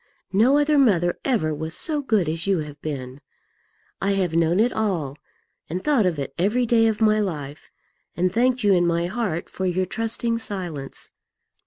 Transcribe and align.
No 0.33 0.57
other 0.57 0.79
mother 0.79 1.19
ever 1.23 1.53
was 1.53 1.77
so 1.77 2.01
good 2.01 2.27
as 2.27 2.47
you 2.47 2.57
have 2.61 2.81
been. 2.81 3.21
I 4.01 4.13
have 4.13 4.33
known 4.33 4.59
it 4.59 4.73
all, 4.73 5.15
and 5.69 5.83
thought 5.83 6.07
of 6.07 6.17
it 6.17 6.33
every 6.39 6.65
day 6.65 6.87
of 6.87 7.01
my 7.01 7.19
life, 7.19 7.69
and 8.17 8.33
thanked 8.33 8.63
you 8.63 8.73
in 8.73 8.87
my 8.87 9.05
heart 9.05 9.47
for 9.47 9.67
your 9.67 9.85
trusting 9.85 10.39
silence. 10.39 11.11